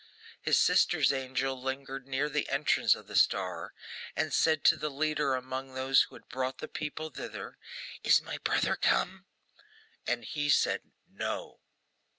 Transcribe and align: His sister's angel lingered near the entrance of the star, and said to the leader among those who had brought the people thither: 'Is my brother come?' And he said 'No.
His 0.41 0.57
sister's 0.57 1.13
angel 1.13 1.61
lingered 1.61 2.07
near 2.07 2.27
the 2.27 2.49
entrance 2.49 2.95
of 2.95 3.05
the 3.05 3.15
star, 3.15 3.75
and 4.15 4.33
said 4.33 4.63
to 4.63 4.75
the 4.75 4.89
leader 4.89 5.35
among 5.35 5.75
those 5.75 6.01
who 6.09 6.15
had 6.15 6.27
brought 6.27 6.57
the 6.57 6.67
people 6.67 7.11
thither: 7.11 7.59
'Is 8.03 8.19
my 8.19 8.39
brother 8.39 8.75
come?' 8.75 9.27
And 10.07 10.25
he 10.25 10.49
said 10.49 10.81
'No. 11.07 11.59